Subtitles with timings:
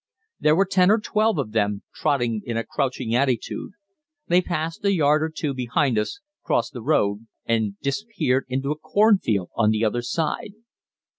[0.39, 3.73] There were ten or twelve of them trotting in a crouching attitude.
[4.27, 8.79] They passed a yard or two behind us, crossed the road, and disappeared into a
[8.79, 10.53] corn field on the other side.